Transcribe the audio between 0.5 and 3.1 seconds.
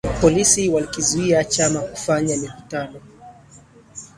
walikizuia chama kufanya mikutano